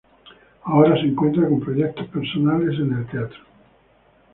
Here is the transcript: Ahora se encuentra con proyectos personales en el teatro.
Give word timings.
Ahora 0.63 0.95
se 0.95 1.01
encuentra 1.09 1.47
con 1.47 1.59
proyectos 1.59 2.07
personales 2.07 2.73
en 2.79 2.91
el 2.97 3.05
teatro. 3.05 3.37